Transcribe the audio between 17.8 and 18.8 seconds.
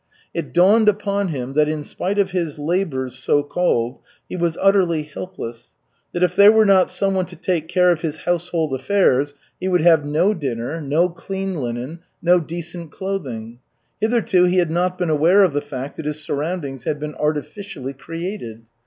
created.